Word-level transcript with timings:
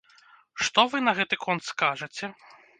Што 0.67 0.85
вы 0.95 1.03
на 1.09 1.15
гэты 1.21 1.35
конт 1.45 1.61
скажаце? 1.71 2.35